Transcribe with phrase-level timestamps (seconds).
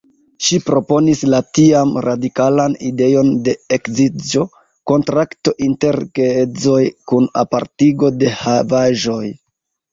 [0.45, 6.81] Ŝi proponis la tiam radikalan ideon de ekzidĝo-kontrakto inter geedzoj
[7.13, 9.25] kun apartigo de havaĵoj.